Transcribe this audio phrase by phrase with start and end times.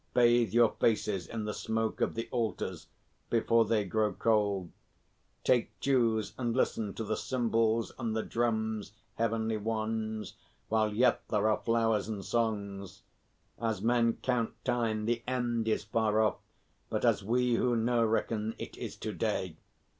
[0.15, 2.87] Bathe your faces in the smoke of the altars
[3.29, 4.71] before they grow cold!
[5.43, 10.37] Take dues and listen to the cymbals and the drums, Heavenly Ones,
[10.69, 13.03] while yet there are flowers and songs.
[13.61, 16.37] As men count time the end is far off;
[16.89, 19.55] but as we who know reckon it is to day.